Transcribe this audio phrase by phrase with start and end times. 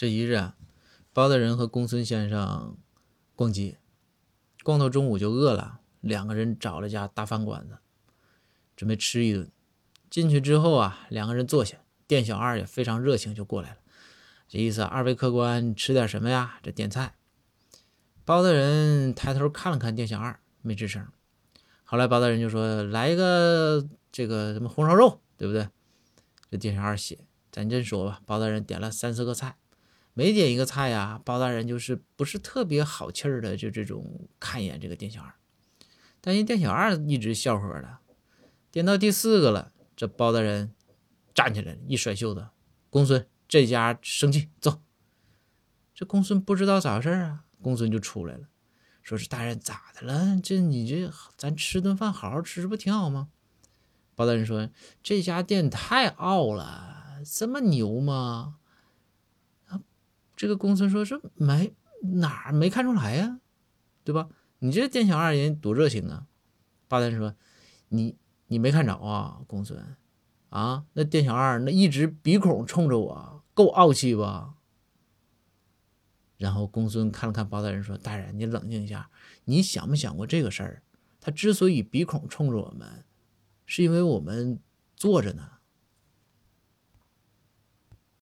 [0.00, 0.56] 这一日啊，
[1.12, 2.78] 包大人和公孙先生
[3.36, 3.76] 逛街，
[4.62, 7.76] 逛到中午就饿了，两个人找了家大饭馆子，
[8.74, 9.52] 准备吃一顿。
[10.08, 11.76] 进去之后啊，两个人坐下，
[12.06, 13.76] 店小二也非常热情，就过来了，
[14.48, 16.58] 这意思二位客官吃点什么呀？
[16.62, 17.16] 这点菜。
[18.24, 21.06] 包大人抬头看了看店小二，没吱声。
[21.84, 25.68] 后来包大人就说：“来一个这个什么红烧肉，对不对？”
[26.50, 27.18] 这店小二写
[27.52, 29.58] ：“咱这说吧。”包大人点了三四个菜。
[30.20, 35.32] 每点一个菜呀，包大人就是不是特别好气儿的，就这种看一眼这个店小二。
[36.20, 37.96] 但人店小二一直笑呵的。
[38.70, 40.74] 点到第四个了，这包大人
[41.32, 42.48] 站起来一甩袖子
[42.90, 44.82] ：“公孙，这家生气，走。”
[45.96, 48.48] 这公孙不知道咋回事啊，公孙就出来了，
[49.02, 50.38] 说是大人咋的了？
[50.42, 53.30] 这你这咱吃顿饭好好吃不挺好吗？
[54.14, 54.68] 包大人说
[55.02, 58.56] ：“这家店太傲了，这么牛吗？”
[60.40, 63.40] 这个公孙说：“说没哪儿没看出来呀，
[64.04, 64.30] 对吧？
[64.60, 66.28] 你这店小二人多热情啊！”
[66.88, 67.34] 八蛋说
[67.90, 69.78] ：“你你没看着啊，公孙
[70.48, 70.86] 啊？
[70.94, 74.54] 那店小二那一直鼻孔冲着我，够傲气吧？”
[76.38, 79.10] 然后公孙看了看包大人说：“大人，你冷静一下，
[79.44, 80.82] 你想没想过这个事儿？
[81.20, 83.04] 他之所以鼻孔冲着我们，
[83.66, 84.58] 是因为我们
[84.96, 85.46] 坐着呢。”